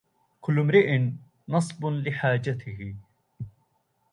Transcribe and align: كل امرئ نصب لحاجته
كل 0.41 0.59
امرئ 0.59 1.09
نصب 1.49 1.85
لحاجته 1.85 2.95